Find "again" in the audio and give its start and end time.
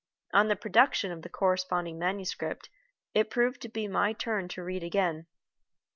4.81-5.27